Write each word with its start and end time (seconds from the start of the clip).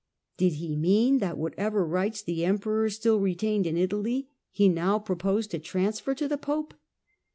Did 0.35 0.53
he 0.53 0.75
mean 0.75 1.19
that 1.19 1.37
whatever 1.37 1.85
rights 1.85 2.23
the 2.23 2.43
emperors 2.43 2.95
still 2.95 3.19
retained 3.19 3.67
in 3.67 3.77
Italy 3.77 4.29
he 4.49 4.67
now 4.67 4.97
proposed 4.97 5.51
to 5.51 5.59
transfer 5.59 6.15
to 6.15 6.27
the 6.27 6.39
Pope 6.39 6.73